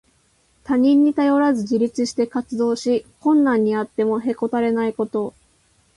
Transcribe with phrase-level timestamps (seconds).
[0.63, 5.35] 他人に頼らず自立して活動し、困難にあってもへこたれないこと。